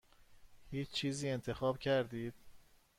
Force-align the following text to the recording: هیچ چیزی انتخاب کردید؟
هیچ 0.71 0.89
چیزی 0.91 1.29
انتخاب 1.29 1.77
کردید؟ 1.79 2.33